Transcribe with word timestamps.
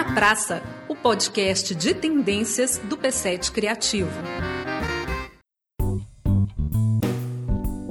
na 0.00 0.14
Praça, 0.14 0.62
o 0.88 0.96
podcast 0.96 1.74
de 1.74 1.92
tendências 1.92 2.78
do 2.78 2.96
P7 2.96 3.52
Criativo. 3.52 4.10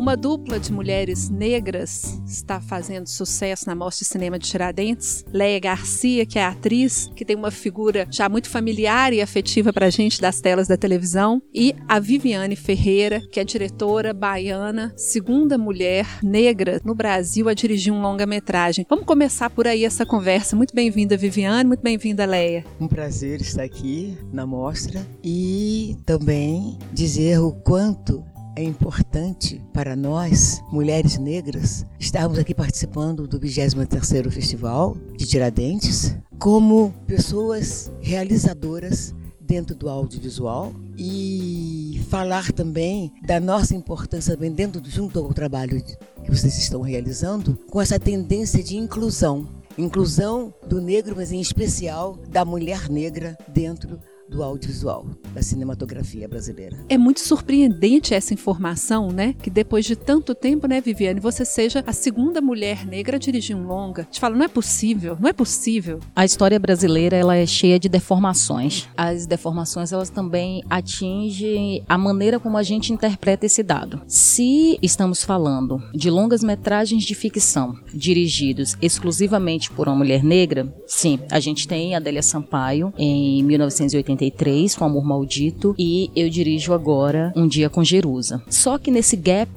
Uma 0.10 0.18
dupla 0.18 0.60
de 0.60 0.74
mulheres 0.74 1.30
negras 1.30 2.20
está 2.26 2.60
fazendo 2.60 3.06
sucesso 3.06 3.68
na 3.68 3.76
Mostra 3.76 4.04
de 4.04 4.10
Cinema 4.10 4.40
de 4.40 4.50
Tiradentes. 4.50 5.24
Leia 5.32 5.60
Garcia, 5.60 6.26
que 6.26 6.40
é 6.40 6.44
atriz, 6.44 7.12
que 7.16 7.24
tem 7.24 7.36
uma 7.36 7.52
figura 7.52 8.08
já 8.10 8.28
muito 8.28 8.50
familiar 8.50 9.14
e 9.14 9.22
afetiva 9.22 9.72
para 9.72 9.86
a 9.86 9.90
gente 9.92 10.20
das 10.20 10.42
telas 10.42 10.68
da 10.68 10.76
televisão. 10.76 11.40
E 11.54 11.76
a 11.88 12.00
Viviane 12.00 12.56
Ferreira, 12.56 13.22
que 13.32 13.40
é 13.40 13.44
diretora 13.44 14.12
baiana, 14.12 14.92
segunda 14.98 15.60
mulher 15.60 16.08
negra 16.24 16.82
no 16.84 16.96
Brasil 16.96 17.48
a 17.48 17.54
dirigir 17.54 17.94
um 17.94 18.02
longa-metragem. 18.02 18.88
Vamos 18.90 19.06
começar 19.06 19.52
por 19.52 19.68
aí 19.68 19.86
essa 19.86 20.08
conversa. 20.08 20.56
Muito 20.56 20.74
bem-vinda, 20.74 21.16
Viviane. 21.16 21.68
Muito 21.68 21.84
bem-vinda, 21.84 22.26
Leia. 22.26 22.66
Um 22.80 22.88
prazer 22.88 23.42
estar 23.42 23.62
aqui 23.62 24.18
na 24.34 24.48
mostra 24.48 25.06
e 25.24 25.96
também 26.04 26.80
dizer 26.92 27.38
o 27.38 27.52
quanto 27.52 28.24
é 28.56 28.64
importante 28.64 29.62
para 29.74 29.96
nós, 29.96 30.62
mulheres 30.72 31.18
negras, 31.18 31.86
estarmos 32.00 32.38
aqui 32.38 32.54
participando 32.54 33.28
do 33.28 33.40
23º 33.40 34.30
Festival 34.30 34.98
de 35.16 35.26
Tiradentes 35.26 36.16
como 36.38 36.94
pessoas 37.06 37.92
realizadoras 38.02 39.14
dentro 39.42 39.76
do 39.76 39.90
audiovisual 39.90 40.72
e 40.98 42.02
falar 42.10 42.52
também 42.52 43.12
da 43.26 43.40
nossa 43.40 43.76
importância 43.76 44.36
também 44.36 44.52
dentro 44.52 44.82
junto 44.86 45.20
ao 45.20 45.34
trabalho 45.34 45.82
que 45.82 46.30
vocês 46.30 46.58
estão 46.58 46.82
realizando 46.82 47.58
com 47.70 47.82
essa 47.82 48.00
tendência 48.00 48.64
de 48.64 48.78
inclusão, 48.78 49.48
inclusão 49.78 50.54
do 50.68 50.80
negro, 50.80 51.16
mas 51.16 51.32
em 51.32 51.42
especial 51.42 52.16
da 52.30 52.46
mulher 52.46 52.90
negra 52.90 53.38
dentro 53.48 54.00
do 54.30 54.44
audiovisual, 54.44 55.08
da 55.34 55.42
cinematografia 55.42 56.28
brasileira. 56.28 56.78
É 56.88 56.98
muito 56.98 57.20
surpreendente 57.20 58.14
essa 58.14 58.34
informação, 58.34 59.10
né? 59.12 59.34
Que 59.42 59.50
depois 59.50 59.86
de 59.86 59.96
tanto 59.96 60.36
tempo, 60.36 60.68
né, 60.68 60.80
Viviane, 60.80 61.20
você 61.20 61.44
seja 61.44 61.84
a 61.86 61.94
segunda 61.94 62.42
mulher 62.42 62.86
negra 62.86 63.18
a 63.18 63.20
dirigir 63.20 63.56
um 63.56 63.66
longa. 63.66 64.06
Te 64.06 64.20
falo, 64.20 64.36
não 64.36 64.46
é 64.46 64.48
possível, 64.48 65.18
não 65.20 65.30
é 65.30 65.34
possível. 65.34 66.00
A 66.16 66.24
história 66.24 66.60
brasileira, 66.60 67.18
ela 67.18 67.36
é 67.36 67.46
cheia 67.46 67.80
de 67.80 67.90
deformações. 67.90 68.88
As 68.96 69.26
deformações, 69.26 69.92
elas 69.92 70.10
também 70.10 70.64
atingem 70.70 71.84
a 71.88 71.98
maneira 71.98 72.40
como 72.40 72.58
a 72.58 72.64
gente 72.64 72.94
interpreta 72.94 73.46
esse 73.46 73.64
dado. 73.64 74.02
Se 74.08 74.78
estamos 74.82 75.24
falando 75.24 75.82
de 75.94 76.10
longas 76.10 76.44
metragens 76.44 77.04
de 77.04 77.16
ficção 77.16 77.76
dirigidos 77.94 78.78
exclusivamente 78.82 79.72
por 79.72 79.88
uma 79.88 79.98
mulher 79.98 80.24
negra, 80.24 80.74
sim, 80.86 81.20
a 81.32 81.40
gente 81.40 81.68
tem 81.68 81.96
Adélia 81.96 82.22
Sampaio 82.22 82.94
em 82.98 83.44
1980 83.44 84.19
83, 84.20 84.76
com 84.76 84.86
Amor 84.86 85.06
Maldito, 85.06 85.74
e 85.80 86.12
eu 86.16 86.30
dirijo 86.30 86.74
agora 86.74 87.32
Um 87.36 87.48
Dia 87.48 87.70
com 87.70 87.84
Jerusa. 87.84 88.42
Só 88.50 88.78
que 88.78 88.92
nesse 88.92 89.16
gap 89.16 89.50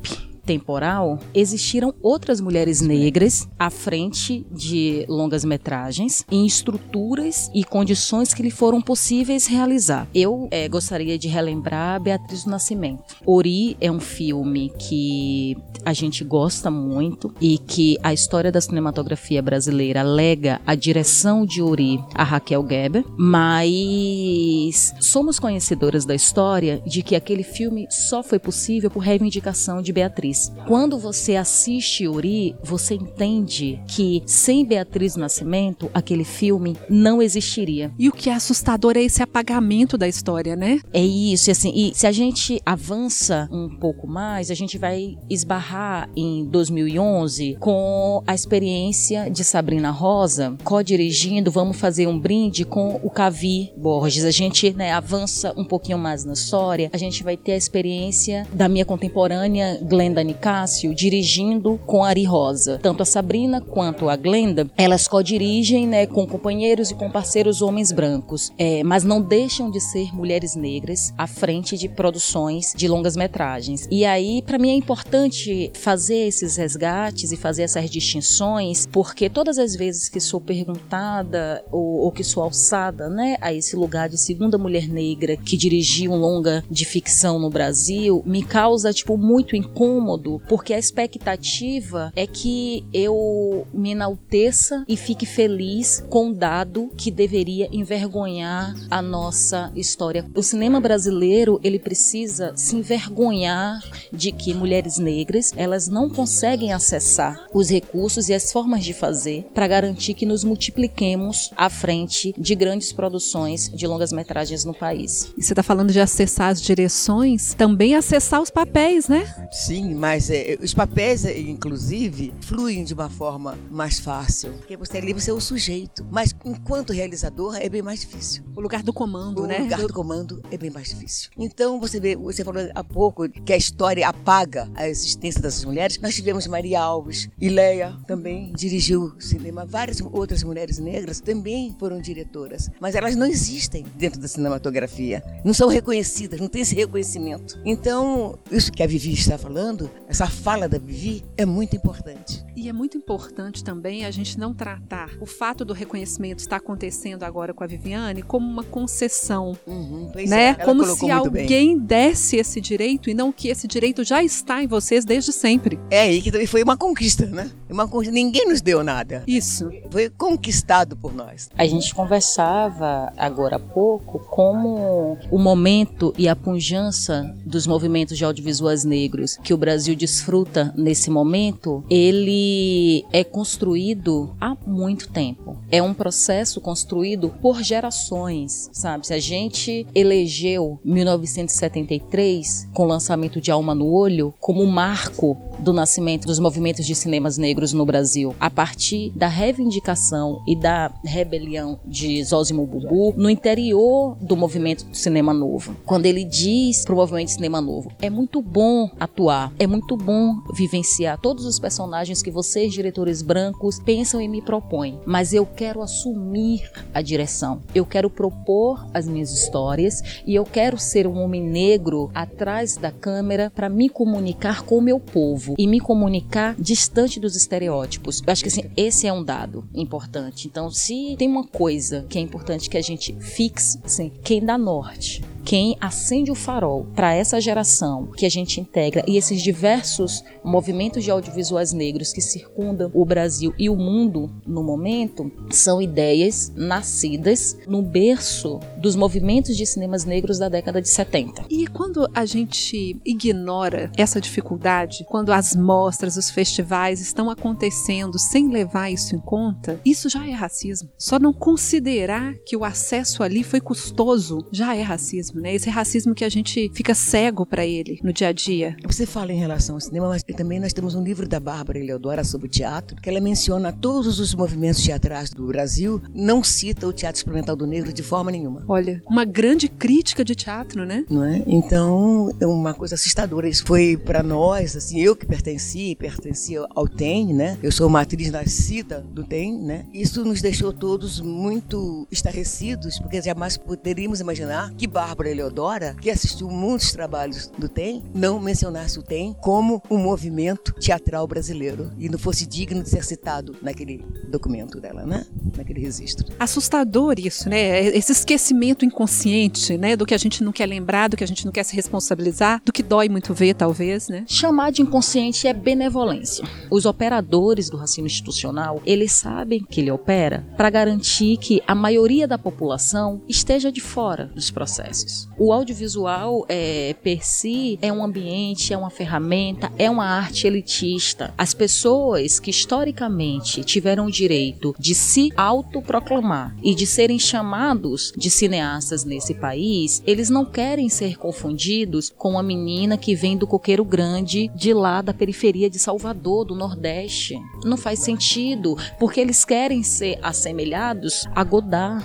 temporal, 0.45 1.19
existiram 1.35 1.95
outras 2.03 2.41
mulheres 2.41 2.81
negras 2.81 3.49
à 3.59 3.71
frente 3.71 4.45
de 4.51 5.05
longas 5.09 5.45
metragens, 5.45 6.25
em 6.31 6.47
estruturas 6.47 7.51
e 7.55 7.65
condições 7.65 8.35
que 8.35 8.43
lhe 8.43 8.51
foram 8.51 8.81
possíveis 8.81 9.47
realizar. 9.47 10.07
Eu 10.15 10.49
é, 10.51 10.69
gostaria 10.69 11.19
de 11.19 11.29
relembrar 11.29 12.01
Beatriz 12.01 12.45
do 12.45 12.51
Nascimento. 12.51 13.17
Ori 13.27 13.77
é 13.81 13.91
um 13.91 14.01
filme 14.01 14.73
que 14.79 15.57
a 15.85 15.93
gente 15.93 16.25
gosta 16.25 16.71
muito 16.71 17.35
e 17.41 17.59
que 17.59 17.97
a 18.03 18.13
história 18.13 18.53
da 18.53 18.61
cinematografia 18.61 19.43
brasileira 19.43 20.03
lega 20.03 20.61
a 20.67 20.75
direção 20.75 21.45
de 21.45 21.61
Ori 21.63 22.03
a 22.15 22.23
Raquel 22.23 22.67
Geber, 22.69 23.05
mas 23.17 24.95
somos 25.01 25.39
conhecedoras 25.39 26.05
da 26.05 26.15
história 26.15 26.83
de 26.87 27.03
que 27.03 27.17
aquele 27.17 27.43
filme 27.43 27.87
só 27.91 28.23
foi 28.23 28.39
possível 28.39 28.91
por 28.91 29.01
reivindicação 29.01 29.83
de 29.83 29.93
Beatriz. 29.93 30.32
Beatriz. 30.33 30.53
Quando 30.67 30.99
você 30.99 31.37
assiste 31.37 32.09
Uri, 32.09 32.57
você 32.63 32.95
entende 32.95 33.81
que 33.87 34.23
sem 34.27 34.65
Beatriz 34.65 35.17
Nascimento, 35.17 35.91
aquele 35.93 36.25
filme 36.25 36.77
não 36.89 37.21
existiria. 37.21 37.93
E 37.99 38.09
o 38.09 38.13
que 38.13 38.31
é 38.31 38.35
assustador 38.35 38.97
é 38.97 39.03
esse 39.03 39.23
apagamento 39.23 39.99
da 39.99 40.09
história, 40.09 40.57
né? 40.57 40.81
É 40.93 41.03
isso, 41.03 41.51
e 41.51 41.53
assim, 41.53 41.73
e 41.75 41.93
se 41.95 42.07
a 42.07 42.13
gente 42.13 42.61
avança 42.65 43.49
um 43.53 43.69
pouco 43.69 44.07
mais, 44.07 44.51
a 44.51 44.55
gente 44.55 44.79
vai 44.79 45.19
esbarrar 45.29 46.09
em 46.17 46.45
2011 46.47 47.57
com 47.61 48.23
a 48.27 48.35
experiência 48.35 49.31
de 49.31 49.45
Sabrina 49.45 49.91
Rosa, 49.91 50.57
co-dirigindo 50.65 51.51
Vamos 51.51 51.77
Fazer 51.77 52.07
um 52.07 52.19
Brinde 52.19 52.65
com 52.65 53.01
o 53.03 53.11
Cavi 53.11 53.73
Borges. 53.77 54.25
A 54.25 54.31
gente 54.31 54.73
né, 54.73 54.93
avança 54.93 55.53
um 55.57 55.65
pouquinho 55.65 55.99
mais 55.99 56.25
na 56.25 56.33
história, 56.33 56.89
a 56.93 56.97
gente 56.97 57.23
vai 57.23 57.37
ter 57.37 57.53
a 57.53 57.57
experiência 57.57 58.47
da 58.53 58.69
minha 58.69 58.85
contemporânea 58.85 59.79
Glenda 59.83 60.22
Nicásio 60.25 60.95
dirigindo 60.95 61.79
com 61.87 62.05
Ari 62.05 62.25
Rosa. 62.25 62.79
Tanto 62.83 63.03
a 63.03 63.07
Sabrina 63.07 63.61
quanto 63.61 64.09
a 64.09 64.17
Glenda, 64.17 64.71
elas 64.77 65.09
co-dirigem 65.09 65.87
né, 65.87 66.07
com 66.07 66.27
companheiros 66.27 66.91
e 66.91 66.95
com 66.95 67.11
parceiros 67.11 67.63
homens 67.63 67.93
brancos, 67.93 68.53
é, 68.59 68.83
mas 68.83 69.05
não 69.05 69.21
deixam 69.21 69.71
de 69.71 69.81
ser 69.81 70.15
mulheres 70.15 70.55
negras 70.55 71.13
à 71.17 71.27
frente 71.27 71.77
de 71.77 71.89
produções 71.89 72.73
de 72.77 72.89
longas 72.89 73.17
metragens. 73.17 73.87
E 73.91 74.05
aí, 74.05 74.43
para 74.43 74.59
mim, 74.59 74.71
é 74.71 74.75
importante 74.75 75.71
fazer 75.75 76.27
esses 76.27 76.57
resgates 76.57 77.33
e 77.33 77.37
fazer 77.37 77.63
essas 77.63 77.91
distinções, 77.91 78.87
porque 78.87 79.29
todas 79.29 79.59
as 79.59 79.75
vezes 79.75 80.09
que 80.09 80.21
sou 80.21 80.41
perguntada 80.41 81.65
ou, 81.71 82.01
ou 82.03 82.13
que 82.13 82.25
sou 82.25 82.43
alçada 82.43 83.09
né, 83.09 83.37
a 83.41 83.53
esse 83.53 83.77
lugar 83.77 84.09
de 84.09 84.19
segunda 84.19 84.57
mulher 84.57 84.89
negra 84.89 85.37
que 85.37 85.57
dirigiu 85.57 86.13
um 86.13 86.17
longa 86.17 86.65
de 86.71 86.85
ficção 86.85 87.39
no 87.39 87.51
Brasil, 87.51 88.23
me 88.25 88.43
causa 88.43 88.93
tipo 88.93 89.17
muito 89.17 89.57
incômodo 89.57 90.12
cômodo, 90.13 90.41
porque 90.49 90.75
a 90.75 90.79
expectativa 90.79 92.13
é 92.15 92.27
que 92.27 92.85
eu 92.93 93.67
me 93.73 93.93
enalteça 93.93 94.85
e 94.89 94.97
fique 94.97 95.27
feliz 95.27 96.05
com 96.09 96.27
um 96.27 96.33
dado 96.33 96.91
que 96.97 97.11
deveria 97.11 97.69
envergonhar 97.73 98.75
a 98.91 99.01
nossa 99.01 99.73
história. 99.75 100.27
O 100.35 100.43
cinema 100.43 100.81
brasileiro, 100.81 101.61
ele 101.63 101.79
precisa 101.79 102.53
se 102.57 102.77
envergonhar 102.77 103.81
de 104.13 104.33
que 104.33 104.55
mulheres 104.55 104.99
negras, 104.99 105.53
elas 105.57 105.89
não 105.89 106.09
conseguem 106.09 106.73
acessar 106.73 107.47
os 107.53 107.71
recursos 107.71 108.29
e 108.29 108.35
as 108.35 108.53
formas 108.53 108.85
de 108.85 108.93
fazer 108.93 109.45
para 109.55 109.67
garantir 109.67 110.15
que 110.15 110.27
nos 110.27 110.45
multipliquemos 110.45 111.51
à 111.57 111.71
frente 111.71 112.35
de 112.37 112.55
grandes 112.55 112.93
produções 112.93 113.69
de 113.69 113.87
longas 113.87 114.13
metragens 114.13 114.65
no 114.65 114.75
país. 114.75 115.33
E 115.37 115.43
você 115.43 115.53
está 115.53 115.63
falando 115.63 115.93
de 115.93 116.01
acessar 116.01 116.51
as 116.51 116.61
direções, 116.61 117.55
também 117.55 117.95
acessar 117.95 118.41
os 118.41 118.51
papéis, 118.51 119.09
né? 119.09 119.23
Sim, 119.51 119.95
mas 120.03 120.31
é, 120.31 120.59
os 120.61 120.75
papéis, 120.75 121.25
é, 121.25 121.39
inclusive, 121.39 122.35
fluem 122.41 122.83
de 122.83 122.93
uma 122.93 123.09
forma 123.09 123.57
mais 123.71 124.01
fácil. 124.01 124.51
Porque 124.55 124.77
você 124.77 124.99
ali 124.99 125.13
você 125.13 125.31
é 125.31 125.33
o 125.33 125.41
sujeito. 125.41 126.05
Mas 126.11 126.35
enquanto 126.45 126.93
realizador 126.93 127.55
é 127.55 127.69
bem 127.69 127.83
mais 127.83 128.01
difícil. 128.01 128.43
O 128.57 128.61
lugar 128.61 128.83
do 128.83 128.93
comando, 128.93 129.45
o 129.45 129.47
né? 129.47 129.61
O 129.61 129.63
lugar 129.63 129.81
do 129.83 129.93
comando 129.93 130.43
é 130.51 130.59
bem 130.59 130.71
mais 130.71 130.89
difícil. 130.89 131.31
Então 131.39 131.79
você 131.79 132.01
vê, 132.01 132.17
você 132.17 132.43
falou 132.43 132.69
há 132.75 132.83
pouco 132.83 133.29
que 133.29 133.53
a 133.53 133.57
história 133.57 134.09
apaga 134.09 134.69
a 134.75 134.89
existência 134.89 135.41
dessas 135.41 135.65
mulheres. 135.65 136.01
Nós 136.01 136.17
tivemos 136.17 136.49
Maria 136.49 136.81
Alves 136.81 137.29
e 137.41 137.49
Leia 137.49 137.97
também 138.05 138.53
dirigiu 138.57 139.15
cinema. 139.21 139.65
Várias 139.65 140.01
outras 140.01 140.43
mulheres 140.43 140.81
negras 140.81 141.21
também 141.21 141.77
foram 141.79 142.01
diretoras. 142.01 142.69
Mas 142.81 142.97
elas 142.97 143.15
não 143.15 143.27
existem 143.27 143.87
dentro 143.95 144.21
da 144.21 144.27
cinematografia. 144.27 145.23
Não 145.45 145.55
são 145.55 145.69
reconhecidas, 145.69 146.41
não 146.41 146.49
tem 146.49 146.63
esse 146.63 146.75
reconhecimento. 146.75 147.57
Então, 147.65 148.37
isso 148.51 148.73
que 148.73 148.83
a 148.83 148.87
Vivi 148.89 149.13
está 149.13 149.39
falando 149.39 149.92
essa 150.09 150.27
fala 150.27 150.69
da 150.69 150.79
Vivi 150.79 151.25
é 151.37 151.47
muito 151.47 151.75
importante. 151.75 152.45
E 152.55 152.69
é 152.69 152.73
muito 152.73 152.99
importante 152.99 153.65
também 153.65 154.05
a 154.05 154.11
gente 154.11 154.39
não 154.39 154.53
tratar 154.53 155.11
o 155.21 155.27
fato 155.27 155.65
do 155.65 155.73
reconhecimento 155.73 156.41
estar 156.41 156.57
acontecendo 156.57 157.23
agora 157.23 157.55
com 157.55 157.65
a 157.65 157.67
Viviane 157.67 158.23
como 158.23 158.47
uma 158.47 158.63
concessão, 158.63 159.57
uhum, 159.67 160.11
né? 160.27 160.49
É, 160.49 160.55
como 160.55 160.85
se 160.85 161.11
alguém 161.11 161.77
bem. 161.77 161.79
desse 161.79 162.37
esse 162.37 162.61
direito 162.61 163.09
e 163.09 163.15
não 163.15 163.33
que 163.33 163.49
esse 163.49 163.67
direito 163.67 164.05
já 164.05 164.23
está 164.23 164.63
em 164.63 164.67
vocês 164.67 165.05
desde 165.05 165.33
sempre. 165.33 165.79
É 165.91 166.03
aí 166.03 166.21
que 166.21 166.31
também 166.31 166.47
foi 166.47 166.63
uma 166.63 166.77
conquista, 166.77 167.27
né? 167.27 167.51
Uma 167.71 167.89
conquista. 167.89 168.13
Ninguém 168.13 168.49
nos 168.49 168.61
deu 168.61 168.85
nada. 168.85 169.23
Isso. 169.27 169.71
Foi 169.91 170.11
conquistado 170.11 170.97
por 170.97 171.15
nós. 171.15 171.49
A 171.57 171.67
gente 171.67 171.95
conversava 171.95 173.13
agora 173.17 173.57
há 173.57 173.61
pouco 173.61 174.19
como 174.19 175.19
o 175.31 175.39
momento 175.39 176.13
e 176.19 176.29
a 176.29 176.37
pujança 176.37 177.35
dos 177.45 177.67
movimentos 177.67 178.19
de 178.19 178.25
audiovisuais 178.25 178.85
negros 178.85 179.39
que 179.43 179.55
o 179.55 179.57
Brasil 179.57 179.82
Brasil 179.83 179.97
desfruta 179.97 180.73
nesse 180.77 181.11
momento, 181.11 181.83
ele 181.91 183.05
é 183.13 183.25
construído 183.25 184.33
há 184.41 184.57
muito 184.65 185.09
tempo. 185.09 185.59
É 185.73 185.83
um 185.83 185.93
processo 185.93 186.61
construído 186.61 187.31
por 187.43 187.65
gerações, 187.65 188.71
sabe? 188.73 189.09
Se 189.09 189.13
a 189.13 189.19
gente 189.19 189.85
elegeu 189.93 190.79
1973 190.85 192.69
com 192.73 192.85
o 192.85 192.87
lançamento 192.87 193.41
de 193.41 193.51
Alma 193.51 193.75
no 193.75 193.93
Olho 193.93 194.33
como 194.39 194.65
marco 194.67 195.37
do 195.63 195.73
nascimento 195.73 196.27
dos 196.27 196.41
movimentos 196.41 196.85
de 196.85 196.95
cinemas 196.95 197.39
negros 197.39 197.73
no 197.73 197.87
Brasil, 197.87 198.35
a 198.41 198.51
partir 198.51 199.11
da 199.15 199.29
reivindicação 199.29 200.43
e 200.47 200.57
da 200.57 200.93
rebelião 201.05 201.79
de 201.87 202.23
Zózimo 202.25 202.67
Bubu 202.67 203.15
no 203.17 203.31
interior 203.31 204.17
do 204.21 204.37
movimento 204.37 204.85
do 204.85 204.97
cinema 204.97 205.33
novo. 205.33 205.77
Quando 205.87 206.07
ele 206.07 206.25
diz 206.25 206.85
pro 206.85 206.97
movimento 206.97 207.29
de 207.29 207.35
cinema 207.35 207.61
novo, 207.61 207.93
é 208.01 208.11
muito 208.11 208.43
bom 208.43 208.91
atuar, 208.99 209.53
é 209.59 209.67
muito 209.67 209.97
bom 209.97 210.35
vivenciar 210.55 211.21
todos 211.21 211.47
os 211.47 211.61
personagens 211.61 212.23
que 212.23 212.31
vocês, 212.31 212.73
diretores 212.73 213.23
brancos, 213.23 213.79
pensam 213.79 214.21
e 214.21 214.27
me 214.27 214.43
propõem, 214.43 214.99
mas 215.07 215.33
eu 215.33 215.47
quero 215.47 215.81
assumir 215.81 216.69
a 216.93 217.01
direção. 217.01 217.63
Eu 217.75 217.87
quero 217.87 218.11
propor 218.11 218.85
as 218.93 219.07
minhas 219.07 219.31
histórias 219.31 220.03
e 220.27 220.35
eu 220.35 220.45
quero 220.45 220.79
ser 220.79 221.07
um 221.07 221.19
homem 221.19 221.43
negro 221.43 222.11
atrás 222.15 222.77
da 222.77 222.91
câmera 222.91 223.53
para 223.55 223.69
me 223.69 223.89
comunicar 223.89 224.63
com 224.63 224.79
o 224.79 224.83
meu 224.83 224.99
povo 224.99 225.52
e 225.59 225.67
me 225.67 225.81
comunicar 225.81 226.55
distante 226.59 227.21
dos 227.21 227.37
estereótipos. 227.37 228.23
Eu 228.27 228.33
acho 228.33 228.43
que 228.43 228.49
assim, 228.49 228.71
esse 228.77 229.07
é 229.07 229.13
um 229.13 229.25
dado 229.25 229.65
importante. 229.75 230.49
Então, 230.49 230.71
se 230.71 231.17
tem 231.19 231.29
uma 231.29 231.47
coisa 231.47 232.05
que 232.09 232.19
é 232.19 232.21
importante 232.21 232.69
que 232.69 232.79
a 232.79 232.83
gente 232.83 233.15
fixe, 233.21 233.79
assim, 233.85 234.11
quem 234.23 234.45
dá 234.45 234.57
norte 234.59 235.23
quem 235.45 235.77
acende 235.81 236.31
o 236.31 236.35
farol 236.35 236.87
para 236.95 237.15
essa 237.15 237.41
geração 237.41 238.07
que 238.17 238.25
a 238.25 238.31
gente 238.31 238.61
integra 238.61 239.05
e 239.07 239.17
esses 239.17 239.43
diversos 239.43 240.25
movimentos 240.43 241.03
de 241.03 241.11
audiovisuais 241.11 241.73
negros 241.73 242.13
que 242.13 242.21
circundam 242.21 242.91
o 242.95 243.05
Brasil 243.05 243.53
e 243.59 243.69
o 243.69 243.77
mundo 243.77 244.31
no 244.47 244.63
momento 244.63 245.31
são 245.51 245.83
ideias 245.83 246.53
nascidas 246.55 247.59
no 247.67 247.83
berço 247.83 248.61
dos 248.83 248.97
movimentos 248.97 249.57
de 249.57 249.65
cinemas 249.65 250.05
negros 250.05 250.39
da 250.39 250.49
década 250.49 250.83
de 250.83 250.89
70. 250.89 251.47
E 251.49 251.67
quando 251.67 252.07
a 252.15 252.27
gente 252.27 253.01
ignora 253.05 253.91
essa 253.97 254.21
dificuldade, 254.21 255.07
quando 255.09 255.33
as 255.33 255.57
mostras, 255.57 256.17
os 256.17 256.31
festivais 256.31 257.01
estão 257.01 257.31
acontecendo 257.31 258.19
sem 258.19 258.51
levar 258.51 258.91
isso 258.91 259.15
em 259.15 259.21
conta, 259.21 259.81
isso 259.85 260.09
já 260.09 260.27
é 260.27 260.33
racismo. 260.33 260.91
Só 260.99 261.19
não 261.19 261.33
considerar 261.33 262.35
que 262.45 262.57
o 262.57 262.65
acesso 262.65 263.23
ali 263.23 263.43
foi 263.43 263.61
custoso 263.61 264.47
já 264.51 264.75
é 264.75 264.83
racismo 264.83 265.23
né? 265.41 265.55
Esse 265.55 265.71
racismo 265.71 266.15
que 266.15 266.25
a 266.25 266.29
gente 266.29 266.71
fica 266.75 266.95
cego 266.95 267.47
para 267.47 267.65
ele 267.65 268.01
no 268.03 268.13
dia 268.13 268.29
a 268.29 268.33
dia. 268.33 268.77
Você 268.85 269.07
fala 269.07 269.33
em 269.33 269.39
relação 269.39 269.77
ao 269.77 269.81
cinema, 269.81 270.09
mas 270.09 270.23
também 270.23 270.59
nós 270.59 270.73
temos 270.73 270.95
um 270.95 271.03
livro 271.03 271.29
da 271.29 271.39
Bárbara 271.39 271.79
Eleodora 271.79 272.25
sobre 272.25 272.47
o 272.47 272.51
teatro, 272.51 272.97
que 272.97 273.09
ela 273.09 273.21
menciona 273.21 273.73
todos 273.73 274.19
os 274.19 274.35
movimentos 274.35 274.83
teatrais 274.83 275.31
do 275.31 275.47
Brasil, 275.47 276.03
não 276.15 276.43
cita 276.43 276.87
o 276.87 276.93
teatro 276.93 277.19
experimental 277.19 277.55
do 277.55 277.67
negro 277.67 277.93
de 277.93 278.03
forma 278.03 278.31
nenhuma. 278.31 278.65
Olha, 278.73 279.03
uma 279.09 279.25
grande 279.25 279.69
crítica 279.69 280.25
de 280.25 280.35
teatro, 280.35 280.85
né? 280.85 281.05
Não 281.09 281.25
é? 281.25 281.43
Então, 281.47 282.31
é 282.41 282.47
uma 282.47 282.75
coisa 282.75 282.95
assustadora. 282.95 283.49
Isso 283.49 283.65
foi 283.65 283.97
para 283.97 284.23
nós, 284.23 284.77
assim, 284.77 285.01
eu 285.01 285.17
que 285.17 285.27
pertenci, 285.27 285.95
pertenci 285.97 286.55
ao 286.75 286.89
TEM, 286.89 287.33
né? 287.33 287.59
Eu 287.63 287.73
sou 287.73 287.87
uma 287.87 288.01
atriz 288.01 288.31
nascida 288.31 289.01
do 289.13 289.25
TEM, 289.25 289.59
né? 289.63 289.87
Isso 289.93 290.25
nos 290.25 290.41
deixou 290.41 290.73
todos 290.73 291.21
muito 291.21 292.07
estarrecidos, 292.11 292.99
porque 292.99 293.21
jamais 293.21 293.57
poderíamos 293.57 294.21
imaginar 294.21 294.73
que 294.75 294.87
Bárbara 294.87 295.13
Bárbara 295.13 295.31
Eleodora, 295.31 295.97
que 296.01 296.11
assistiu 296.11 296.49
muitos 296.49 296.91
trabalhos 296.91 297.51
do 297.59 297.69
TEM, 297.69 298.03
não 298.15 298.41
mencionasse 298.41 298.99
o 298.99 299.03
TEM 299.03 299.37
como 299.41 299.83
um 299.91 299.99
movimento 299.99 300.73
teatral 300.73 301.27
brasileiro 301.27 301.93
e 301.99 302.09
não 302.09 302.19
fosse 302.19 302.47
digno 302.47 302.83
de 302.83 302.89
ser 302.89 303.05
citado 303.05 303.55
naquele 303.63 304.05
documento 304.29 304.81
dela, 304.81 305.05
né? 305.05 305.27
Naquele 305.57 305.81
registro. 305.81 306.27
Assustador 306.39 307.17
isso, 307.19 307.49
né? 307.49 307.87
Esse 307.89 308.13
esquecimento 308.13 308.62
inconsciente, 308.85 309.77
né? 309.77 309.97
Do 309.97 310.07
que 310.07 310.15
a 310.15 310.19
gente 310.19 310.43
não 310.43 310.53
quer 310.53 310.67
lembrar, 310.67 311.09
do 311.09 311.17
que 311.17 311.25
a 311.25 311.27
gente 311.27 311.45
não 311.45 311.53
quer 311.53 311.65
se 311.65 311.75
responsabilizar, 311.75 312.63
do 312.65 312.73
que 312.73 312.83
dói 312.83 313.09
muito 313.09 313.35
ver, 313.35 313.55
talvez, 313.55 314.09
né? 314.09 314.25
Chamar 314.29 314.71
de 314.71 314.83
inconsciente 314.83 315.47
é 315.47 315.53
benevolência. 315.53 316.45
Os 316.71 316.87
operadores 316.87 317.69
do 317.69 317.77
racismo 317.77 318.07
institucional, 318.07 318.81
eles 318.85 319.13
sabem 319.13 319.65
que 319.69 319.81
ele 319.81 319.91
opera 319.91 320.47
para 320.57 320.71
garantir 320.71 321.37
que 321.37 321.63
a 321.67 321.75
maioria 321.75 322.27
da 322.27 322.39
população 322.39 323.23
esteja 323.29 323.71
de 323.71 323.81
fora 323.81 324.27
dos 324.35 324.51
processos. 324.51 325.29
O 325.39 325.53
audiovisual, 325.53 326.45
é, 326.49 326.95
per 327.03 327.25
si, 327.25 327.79
é 327.83 327.93
um 327.93 328.05
ambiente, 328.05 328.73
é 328.73 328.77
uma 328.77 328.91
ferramenta, 328.91 329.73
é 329.79 329.91
uma 329.91 330.07
arte 330.07 330.47
elitista. 330.47 331.33
As 331.37 331.55
pessoas 331.55 332.39
que 332.39 332.51
historicamente 332.51 333.65
tiveram 333.65 334.07
o 334.07 334.11
direito 334.11 334.75
de 334.79 334.95
se 334.95 335.31
autoproclamar 335.37 336.55
e 336.63 336.75
de 336.75 336.87
serem 336.87 337.19
chamados 337.19 338.13
de 338.17 338.31
cineastas 338.53 339.05
nesse 339.05 339.35
país, 339.35 340.03
eles 340.07 340.29
não 340.29 340.45
querem 340.45 340.89
ser 340.89 341.17
confundidos 341.17 342.13
com 342.17 342.33
uma 342.33 342.43
menina 342.43 342.99
que 342.99 343.15
vem 343.15 343.37
do 343.37 343.47
Coqueiro 343.47 343.85
Grande, 343.85 344.51
de 344.55 344.75
lá 344.75 345.01
da 345.01 345.15
periferia 345.15 345.71
de 345.71 345.79
Salvador, 345.79 346.45
do 346.45 346.55
Nordeste. 346.55 347.35
Não 347.65 347.79
faz 347.79 348.01
sentido, 348.01 348.77
porque 348.99 349.21
eles 349.21 349.45
querem 349.45 349.83
ser 349.83 350.19
assemelhados 350.23 351.27
a 351.35 351.43
Godard 351.43 352.05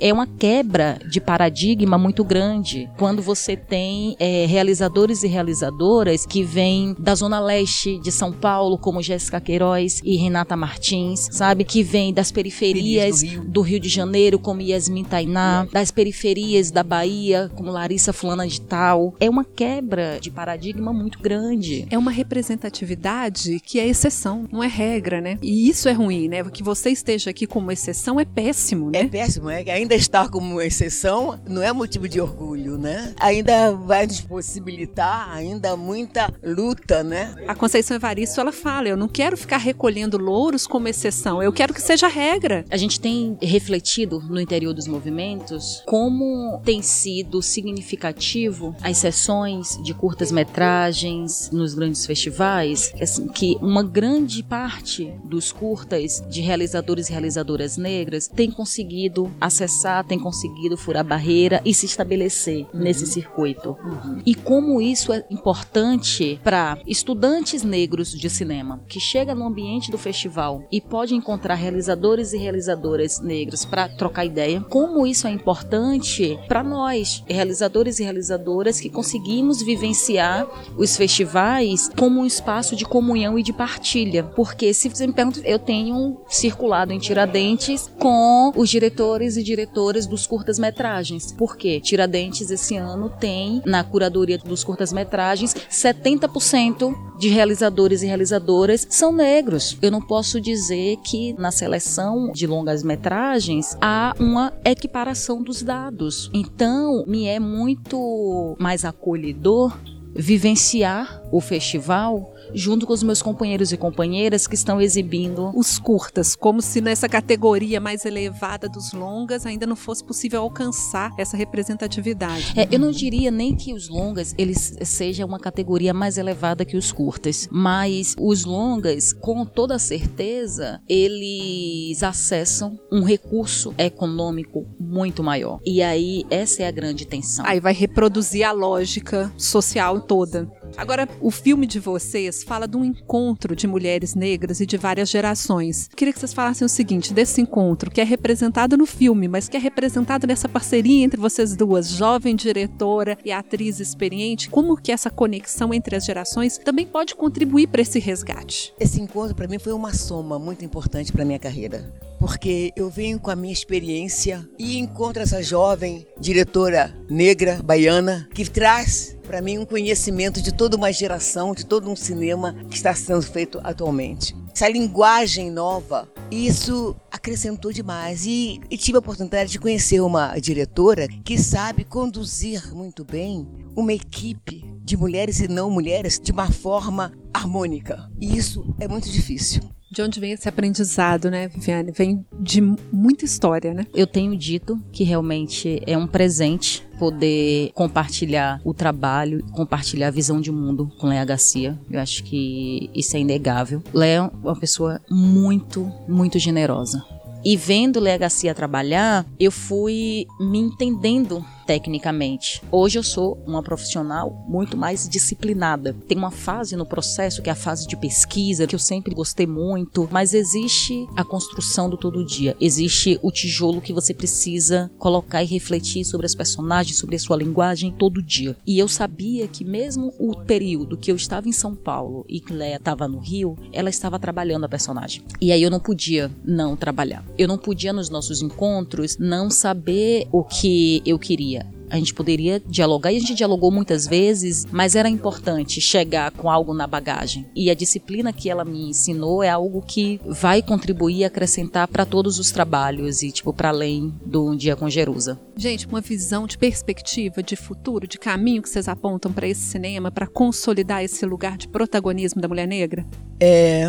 é 0.00 0.12
uma 0.12 0.26
quebra 0.26 0.98
de 1.08 1.20
paradigma 1.20 1.96
muito 1.98 2.24
grande 2.24 2.88
quando 2.96 3.22
você 3.22 3.56
tem 3.56 4.16
é, 4.18 4.46
realizadores 4.46 5.22
e 5.22 5.28
realizadoras 5.28 6.26
que 6.26 6.42
vêm 6.42 6.94
da 6.98 7.14
zona 7.14 7.40
leste 7.40 7.98
de 7.98 8.10
São 8.10 8.32
Paulo, 8.32 8.78
como 8.78 9.02
Jéssica 9.02 9.40
Queiroz 9.40 10.00
e 10.04 10.16
Renata 10.16 10.56
Martins, 10.56 11.28
sabe? 11.30 11.64
Que 11.64 11.82
vêm 11.82 12.12
das 12.12 12.30
periferias 12.30 13.22
do 13.22 13.28
Rio. 13.28 13.44
do 13.44 13.60
Rio. 13.60 13.80
de 13.80 13.88
Janeiro, 13.88 14.38
como 14.38 14.60
Yasmin 14.60 15.04
Tainá, 15.04 15.66
das 15.72 15.90
periferias 15.90 16.70
da 16.70 16.82
Bahia, 16.82 17.50
como 17.54 17.70
Larissa 17.70 18.12
Fulana 18.12 18.46
de 18.46 18.60
Tal. 18.60 19.14
É 19.20 19.28
uma 19.28 19.44
quebra 19.44 20.18
de 20.20 20.30
paradigma 20.30 20.92
muito 20.92 21.18
grande. 21.18 21.86
É 21.90 21.98
uma 21.98 22.10
representatividade 22.10 23.60
que 23.60 23.78
é 23.78 23.86
exceção, 23.86 24.46
não 24.50 24.62
é 24.62 24.66
regra, 24.66 25.20
né? 25.20 25.38
E 25.42 25.68
isso 25.68 25.88
é 25.88 25.92
ruim, 25.92 26.28
né? 26.28 26.42
Que 26.44 26.62
você 26.62 26.90
esteja 26.90 27.30
aqui 27.30 27.46
como 27.46 27.70
exceção 27.70 28.18
é 28.18 28.24
péssimo, 28.24 28.90
né? 28.90 29.00
É 29.00 29.04
péssimo, 29.06 29.50
é 29.50 29.62
ainda 29.84 29.94
estar 29.94 30.30
como 30.30 30.60
exceção 30.62 31.38
não 31.46 31.62
é 31.62 31.70
motivo 31.70 32.08
de 32.08 32.18
orgulho, 32.18 32.78
né? 32.78 33.14
Ainda 33.20 33.72
vai 33.72 34.06
nos 34.06 34.20
possibilitar 34.20 35.30
ainda 35.30 35.76
muita 35.76 36.32
luta, 36.42 37.04
né? 37.04 37.34
A 37.46 37.54
Conceição 37.54 37.94
Evaristo, 37.94 38.40
ela 38.40 38.50
fala, 38.50 38.88
eu 38.88 38.96
não 38.96 39.08
quero 39.08 39.36
ficar 39.36 39.58
recolhendo 39.58 40.16
louros 40.16 40.66
como 40.66 40.88
exceção, 40.88 41.42
eu 41.42 41.52
quero 41.52 41.74
que 41.74 41.82
seja 41.82 42.08
regra. 42.08 42.64
A 42.70 42.78
gente 42.78 42.98
tem 42.98 43.36
refletido 43.42 44.20
no 44.20 44.40
interior 44.40 44.72
dos 44.72 44.88
movimentos 44.88 45.82
como 45.86 46.60
tem 46.64 46.80
sido 46.80 47.42
significativo 47.42 48.74
as 48.82 48.96
sessões 48.96 49.78
de 49.82 49.92
curtas 49.92 50.32
metragens 50.32 51.50
nos 51.52 51.74
grandes 51.74 52.06
festivais, 52.06 52.90
assim, 53.00 53.28
que 53.28 53.58
uma 53.60 53.82
grande 53.82 54.42
parte 54.42 55.12
dos 55.24 55.52
curtas 55.52 56.24
de 56.30 56.40
realizadores 56.40 57.10
e 57.10 57.12
realizadoras 57.12 57.76
negras 57.76 58.28
tem 58.28 58.50
conseguido 58.50 59.30
acessar 59.38 59.73
tem 60.06 60.18
conseguido 60.18 60.76
furar 60.76 61.04
barreira 61.04 61.60
e 61.64 61.74
se 61.74 61.86
estabelecer 61.86 62.66
uhum. 62.72 62.80
nesse 62.80 63.06
circuito. 63.06 63.76
Uhum. 63.82 64.22
E 64.24 64.34
como 64.34 64.80
isso 64.80 65.12
é 65.12 65.24
importante 65.30 66.40
para 66.42 66.78
estudantes 66.86 67.62
negros 67.62 68.10
de 68.12 68.30
cinema 68.30 68.82
que 68.88 69.00
chega 69.00 69.34
no 69.34 69.46
ambiente 69.46 69.90
do 69.90 69.98
festival 69.98 70.66
e 70.70 70.80
pode 70.80 71.14
encontrar 71.14 71.54
realizadores 71.54 72.32
e 72.32 72.38
realizadoras 72.38 73.20
negros 73.20 73.64
para 73.64 73.88
trocar 73.88 74.24
ideia. 74.24 74.60
Como 74.60 75.06
isso 75.06 75.26
é 75.26 75.30
importante 75.30 76.38
para 76.48 76.62
nós, 76.62 77.24
realizadores 77.26 77.98
e 77.98 78.04
realizadoras 78.04 78.80
que 78.80 78.90
conseguimos 78.90 79.62
vivenciar 79.62 80.46
os 80.76 80.96
festivais 80.96 81.90
como 81.96 82.20
um 82.20 82.26
espaço 82.26 82.76
de 82.76 82.84
comunhão 82.84 83.38
e 83.38 83.42
de 83.42 83.52
partilha. 83.52 84.22
Porque 84.22 84.72
se 84.72 84.88
você 84.88 85.06
me 85.06 85.12
pergunta, 85.12 85.40
eu 85.44 85.58
tenho 85.58 86.18
circulado 86.28 86.92
em 86.92 86.98
Tiradentes 86.98 87.90
com 87.98 88.52
os 88.56 88.68
diretores 88.68 89.36
e 89.36 89.42
diretoras 89.42 89.63
diretores 89.64 90.06
dos 90.06 90.26
curtas-metragens. 90.26 91.32
Por 91.32 91.56
quê? 91.56 91.80
Tiradentes 91.80 92.50
esse 92.50 92.76
ano 92.76 93.08
tem, 93.08 93.62
na 93.64 93.82
curadoria 93.82 94.38
dos 94.38 94.62
curtas-metragens, 94.62 95.54
70% 95.54 96.94
de 97.18 97.28
realizadores 97.28 98.02
e 98.02 98.06
realizadoras 98.06 98.86
são 98.90 99.12
negros. 99.12 99.76
Eu 99.80 99.90
não 99.90 100.00
posso 100.00 100.40
dizer 100.40 100.98
que 100.98 101.32
na 101.34 101.50
seleção 101.50 102.30
de 102.32 102.46
longas-metragens 102.46 103.76
há 103.80 104.14
uma 104.18 104.52
equiparação 104.64 105.42
dos 105.42 105.62
dados. 105.62 106.30
Então, 106.34 107.04
me 107.06 107.26
é 107.26 107.40
muito 107.40 108.56
mais 108.58 108.84
acolhedor 108.84 109.76
vivenciar 110.14 111.22
o 111.32 111.40
festival 111.40 112.33
junto 112.52 112.86
com 112.86 112.92
os 112.92 113.02
meus 113.02 113.22
companheiros 113.22 113.72
e 113.72 113.76
companheiras 113.76 114.46
que 114.46 114.54
estão 114.54 114.80
exibindo 114.80 115.50
os 115.54 115.78
curtas, 115.78 116.34
como 116.34 116.60
se 116.60 116.80
nessa 116.80 117.08
categoria 117.08 117.80
mais 117.80 118.04
elevada 118.04 118.68
dos 118.68 118.92
longas 118.92 119.46
ainda 119.46 119.66
não 119.66 119.76
fosse 119.76 120.04
possível 120.04 120.42
alcançar 120.42 121.12
essa 121.18 121.36
representatividade. 121.36 122.52
É, 122.56 122.68
eu 122.70 122.78
não 122.78 122.90
diria 122.90 123.30
nem 123.30 123.54
que 123.54 123.72
os 123.72 123.88
longas 123.88 124.34
eles 124.36 124.76
sejam 124.82 125.26
uma 125.26 125.38
categoria 125.38 125.94
mais 125.94 126.18
elevada 126.18 126.64
que 126.64 126.76
os 126.76 126.92
curtas, 126.92 127.48
mas 127.50 128.14
os 128.18 128.44
longas, 128.44 129.12
com 129.12 129.44
toda 129.44 129.78
certeza, 129.78 130.80
eles 130.88 132.02
acessam 132.02 132.78
um 132.90 133.02
recurso 133.02 133.74
econômico 133.78 134.66
muito 134.78 135.22
maior. 135.22 135.60
E 135.64 135.82
aí 135.82 136.24
essa 136.30 136.62
é 136.62 136.66
a 136.66 136.70
grande 136.70 137.06
tensão. 137.06 137.44
Aí 137.46 137.60
vai 137.60 137.72
reproduzir 137.72 138.46
a 138.46 138.52
lógica 138.52 139.32
social 139.36 140.00
toda. 140.00 140.50
Agora, 140.76 141.08
o 141.20 141.30
filme 141.30 141.66
de 141.66 141.78
vocês 141.78 142.42
fala 142.42 142.66
de 142.66 142.76
um 142.76 142.84
encontro 142.84 143.54
de 143.54 143.66
mulheres 143.66 144.14
negras 144.14 144.60
e 144.60 144.66
de 144.66 144.76
várias 144.76 145.08
gerações. 145.08 145.88
Queria 145.94 146.12
que 146.12 146.18
vocês 146.18 146.32
falassem 146.32 146.64
o 146.66 146.68
seguinte 146.68 147.12
desse 147.12 147.40
encontro, 147.40 147.90
que 147.90 148.00
é 148.00 148.04
representado 148.04 148.76
no 148.76 148.86
filme, 148.86 149.28
mas 149.28 149.48
que 149.48 149.56
é 149.56 149.60
representado 149.60 150.26
nessa 150.26 150.48
parceria 150.48 151.04
entre 151.04 151.20
vocês 151.20 151.56
duas, 151.56 151.88
jovem 151.90 152.34
diretora 152.34 153.16
e 153.24 153.30
atriz 153.30 153.78
experiente. 153.78 154.50
Como 154.50 154.76
que 154.76 154.92
essa 154.92 155.10
conexão 155.10 155.72
entre 155.72 155.96
as 155.96 156.04
gerações 156.04 156.58
também 156.58 156.86
pode 156.86 157.14
contribuir 157.14 157.68
para 157.68 157.82
esse 157.82 157.98
resgate? 157.98 158.74
Esse 158.78 159.00
encontro 159.00 159.34
para 159.34 159.48
mim 159.48 159.58
foi 159.58 159.72
uma 159.72 159.94
soma 159.94 160.38
muito 160.38 160.64
importante 160.64 161.12
para 161.12 161.24
minha 161.24 161.38
carreira 161.38 161.92
porque 162.24 162.72
eu 162.74 162.88
venho 162.88 163.20
com 163.20 163.30
a 163.30 163.36
minha 163.36 163.52
experiência 163.52 164.48
e 164.58 164.78
encontro 164.78 165.22
essa 165.22 165.42
jovem 165.42 166.06
diretora 166.18 166.96
negra 167.06 167.60
baiana 167.62 168.26
que 168.32 168.48
traz 168.48 169.14
para 169.24 169.40
mim 169.40 169.58
um 169.58 169.64
conhecimento 169.64 170.40
de 170.40 170.52
toda 170.52 170.76
uma 170.76 170.92
geração, 170.92 171.54
de 171.54 171.66
todo 171.66 171.90
um 171.90 171.96
cinema 171.96 172.54
que 172.68 172.76
está 172.76 172.94
sendo 172.94 173.22
feito 173.22 173.60
atualmente. 173.64 174.36
Essa 174.54 174.68
linguagem 174.68 175.50
nova, 175.50 176.08
isso 176.30 176.94
acrescentou 177.10 177.72
demais. 177.72 178.24
E, 178.24 178.60
e 178.70 178.76
tive 178.76 178.96
a 178.96 179.00
oportunidade 179.00 179.50
de 179.50 179.58
conhecer 179.58 180.00
uma 180.00 180.38
diretora 180.38 181.08
que 181.08 181.36
sabe 181.36 181.84
conduzir 181.84 182.72
muito 182.72 183.04
bem 183.04 183.48
uma 183.74 183.92
equipe 183.92 184.64
de 184.84 184.96
mulheres 184.96 185.40
e 185.40 185.48
não 185.48 185.70
mulheres 185.70 186.20
de 186.22 186.30
uma 186.30 186.50
forma 186.52 187.12
harmônica. 187.32 188.08
E 188.20 188.36
isso 188.36 188.74
é 188.78 188.86
muito 188.86 189.10
difícil. 189.10 189.62
De 189.94 190.02
onde 190.02 190.18
vem 190.18 190.32
esse 190.32 190.48
aprendizado, 190.48 191.30
né, 191.30 191.46
Viviane? 191.46 191.92
Vem 191.92 192.26
de 192.40 192.60
muita 192.90 193.24
história, 193.24 193.72
né? 193.72 193.86
Eu 193.94 194.08
tenho 194.08 194.36
dito 194.36 194.76
que 194.90 195.04
realmente 195.04 195.80
é 195.86 195.96
um 195.96 196.04
presente 196.04 196.84
poder 196.98 197.70
compartilhar 197.74 198.60
o 198.64 198.74
trabalho, 198.74 199.44
compartilhar 199.52 200.08
a 200.08 200.10
visão 200.10 200.40
de 200.40 200.50
mundo 200.50 200.90
com 200.98 201.06
Léa 201.06 201.24
Garcia. 201.24 201.78
Eu 201.88 202.00
acho 202.00 202.24
que 202.24 202.90
isso 202.92 203.16
é 203.16 203.20
inegável. 203.20 203.84
Léa 203.92 204.16
é 204.16 204.20
uma 204.20 204.58
pessoa 204.58 205.00
muito, 205.08 205.88
muito 206.08 206.40
generosa. 206.40 207.04
E 207.44 207.56
vendo 207.56 208.00
Léa 208.00 208.18
Garcia 208.18 208.52
trabalhar, 208.52 209.24
eu 209.38 209.52
fui 209.52 210.26
me 210.40 210.58
entendendo 210.58 211.44
tecnicamente. 211.66 212.62
Hoje 212.70 212.98
eu 212.98 213.02
sou 213.02 213.38
uma 213.46 213.62
profissional 213.62 214.44
muito 214.46 214.76
mais 214.76 215.08
disciplinada. 215.08 215.94
Tem 216.06 216.16
uma 216.16 216.30
fase 216.30 216.76
no 216.76 216.86
processo 216.86 217.42
que 217.42 217.48
é 217.48 217.52
a 217.52 217.56
fase 217.56 217.86
de 217.86 217.96
pesquisa, 217.96 218.66
que 218.66 218.74
eu 218.74 218.78
sempre 218.78 219.14
gostei 219.14 219.46
muito, 219.46 220.08
mas 220.10 220.34
existe 220.34 221.06
a 221.16 221.24
construção 221.24 221.88
do 221.88 221.96
todo 221.96 222.24
dia. 222.24 222.56
Existe 222.60 223.18
o 223.22 223.30
tijolo 223.30 223.80
que 223.80 223.92
você 223.92 224.12
precisa 224.12 224.90
colocar 224.98 225.42
e 225.42 225.46
refletir 225.46 226.04
sobre 226.04 226.26
as 226.26 226.34
personagens, 226.34 226.98
sobre 226.98 227.16
a 227.16 227.18
sua 227.18 227.36
linguagem 227.36 227.92
todo 227.92 228.22
dia. 228.22 228.56
E 228.66 228.78
eu 228.78 228.88
sabia 228.88 229.48
que 229.48 229.64
mesmo 229.64 230.12
o 230.18 230.36
período 230.36 230.96
que 230.96 231.10
eu 231.10 231.16
estava 231.16 231.48
em 231.48 231.52
São 231.52 231.74
Paulo 231.74 232.24
e 232.28 232.40
que 232.40 232.52
Leia 232.52 232.76
estava 232.76 233.08
no 233.08 233.18
Rio, 233.18 233.56
ela 233.72 233.90
estava 233.90 234.18
trabalhando 234.18 234.64
a 234.64 234.68
personagem. 234.68 235.22
E 235.40 235.52
aí 235.52 235.62
eu 235.62 235.70
não 235.70 235.80
podia 235.80 236.30
não 236.44 236.76
trabalhar. 236.76 237.24
Eu 237.38 237.48
não 237.48 237.58
podia 237.58 237.92
nos 237.92 238.10
nossos 238.10 238.42
encontros 238.42 239.16
não 239.18 239.50
saber 239.50 240.26
o 240.30 240.44
que 240.44 241.02
eu 241.04 241.18
queria 241.18 241.53
a 241.94 241.96
gente 241.96 242.12
poderia 242.12 242.60
dialogar 242.66 243.12
e 243.12 243.16
a 243.16 243.20
gente 243.20 243.36
dialogou 243.36 243.70
muitas 243.70 244.04
vezes, 244.04 244.66
mas 244.72 244.96
era 244.96 245.08
importante 245.08 245.80
chegar 245.80 246.32
com 246.32 246.50
algo 246.50 246.74
na 246.74 246.88
bagagem. 246.88 247.46
E 247.54 247.70
a 247.70 247.74
disciplina 247.74 248.32
que 248.32 248.50
ela 248.50 248.64
me 248.64 248.88
ensinou 248.88 249.44
é 249.44 249.48
algo 249.48 249.80
que 249.80 250.20
vai 250.26 250.60
contribuir 250.60 251.18
e 251.18 251.24
acrescentar 251.24 251.86
para 251.86 252.04
todos 252.04 252.40
os 252.40 252.50
trabalhos 252.50 253.22
e 253.22 253.30
tipo 253.30 253.52
para 253.52 253.68
além 253.68 254.12
do 254.26 254.44
Um 254.44 254.56
Dia 254.56 254.74
com 254.74 254.90
Jerusa. 254.90 255.40
Gente, 255.56 255.86
uma 255.86 256.00
visão 256.00 256.48
de 256.48 256.58
perspectiva, 256.58 257.44
de 257.44 257.54
futuro, 257.54 258.08
de 258.08 258.18
caminho 258.18 258.60
que 258.60 258.68
vocês 258.68 258.88
apontam 258.88 259.32
para 259.32 259.46
esse 259.46 259.62
cinema 259.62 260.10
para 260.10 260.26
consolidar 260.26 261.04
esse 261.04 261.24
lugar 261.24 261.56
de 261.56 261.68
protagonismo 261.68 262.42
da 262.42 262.48
mulher 262.48 262.66
negra? 262.66 263.06
É 263.38 263.88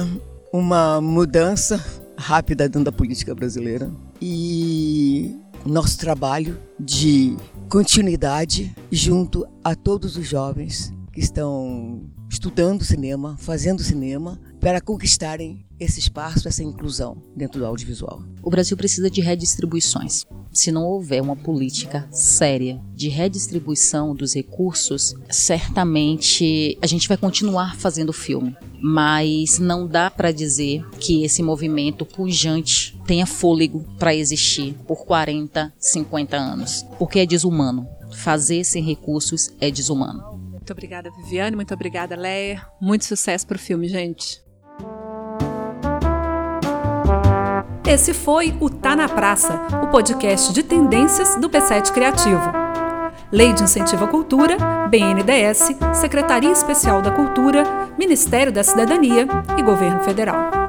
uma 0.53 1.01
mudança 1.01 1.83
rápida 2.15 2.69
dentro 2.69 2.83
da 2.83 2.91
política 2.91 3.33
brasileira 3.33 3.91
e 4.21 5.35
nosso 5.65 5.97
trabalho 5.97 6.57
de 6.79 7.35
continuidade 7.75 8.73
junto 8.89 9.45
a 9.61 9.75
todos 9.75 10.15
os 10.15 10.25
jovens 10.25 10.93
que 11.11 11.19
estão 11.19 12.09
estudando 12.29 12.85
cinema, 12.85 13.35
fazendo 13.37 13.83
cinema, 13.83 14.39
para 14.65 14.81
conquistarem 14.81 15.63
esse 15.79 15.99
espaço, 15.99 16.47
essa 16.47 16.63
inclusão 16.63 17.21
dentro 17.35 17.59
do 17.59 17.67
audiovisual. 17.67 18.23
O 18.41 18.49
Brasil 18.49 18.75
precisa 18.75 19.11
de 19.11 19.21
redistribuições. 19.21 20.25
Se 20.51 20.71
não 20.71 20.85
houver 20.85 21.21
uma 21.21 21.35
política 21.35 22.07
séria 22.09 22.81
de 22.95 23.07
redistribuição 23.07 24.15
dos 24.15 24.33
recursos, 24.33 25.13
certamente 25.29 26.79
a 26.81 26.87
gente 26.87 27.07
vai 27.07 27.15
continuar 27.15 27.75
fazendo 27.75 28.11
filme, 28.11 28.57
mas 28.81 29.59
não 29.59 29.87
dá 29.87 30.09
para 30.09 30.31
dizer 30.31 30.83
que 30.99 31.23
esse 31.23 31.43
movimento 31.43 32.03
pujante 32.03 32.99
tenha 33.05 33.27
fôlego 33.27 33.85
para 33.99 34.15
existir 34.15 34.73
por 34.87 35.05
40, 35.05 35.71
50 35.77 36.37
anos, 36.37 36.83
porque 36.97 37.19
é 37.19 37.25
desumano. 37.27 37.87
Fazer 38.11 38.63
sem 38.63 38.83
recursos 38.83 39.51
é 39.61 39.69
desumano. 39.69 40.39
Muito 40.49 40.71
obrigada, 40.71 41.11
Viviane. 41.11 41.55
Muito 41.55 41.71
obrigada, 41.71 42.15
Leia. 42.15 42.65
Muito 42.81 43.05
sucesso 43.05 43.45
para 43.45 43.57
o 43.57 43.59
filme, 43.59 43.87
gente. 43.87 44.43
Esse 47.87 48.13
foi 48.13 48.55
o 48.59 48.69
Tá 48.69 48.95
na 48.95 49.07
Praça, 49.07 49.61
o 49.81 49.87
podcast 49.87 50.51
de 50.51 50.63
tendências 50.63 51.35
do 51.35 51.49
P7 51.49 51.91
Criativo. 51.91 52.51
Lei 53.31 53.53
de 53.53 53.63
Incentivo 53.63 54.05
à 54.05 54.07
Cultura, 54.07 54.57
BNDES, 54.89 55.77
Secretaria 55.93 56.51
Especial 56.51 57.01
da 57.01 57.11
Cultura, 57.11 57.63
Ministério 57.97 58.51
da 58.51 58.63
Cidadania 58.63 59.27
e 59.57 59.61
Governo 59.61 60.01
Federal. 60.01 60.64